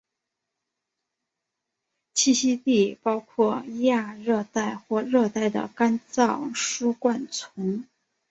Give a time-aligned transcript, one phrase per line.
[2.15, 7.85] 栖息地包括亚热带或热带的干燥疏灌丛。